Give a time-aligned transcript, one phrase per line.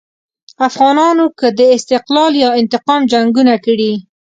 [0.67, 3.93] افغانانو که د استقلال یا انتقام جنګونه کړي.